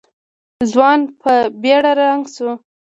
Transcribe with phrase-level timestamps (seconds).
[0.71, 2.51] ځوان په بېړه رنګ شو.